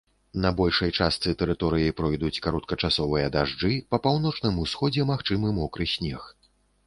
[0.43, 6.21] На большай частцы тэрыторыі пройдуць кароткачасовыя дажджы, па паўночным усходзе магчымы мокры снег.